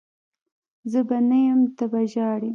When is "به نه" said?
1.07-1.39